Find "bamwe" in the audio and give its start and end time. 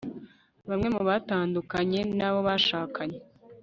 0.69-0.87